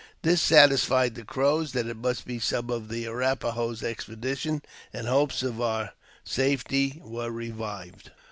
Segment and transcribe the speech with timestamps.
[0.23, 4.63] This satisfied the Crows that it must be some of the Arrap a ho expedition,
[4.91, 5.93] and hopes of our
[6.25, 8.09] safety were revived.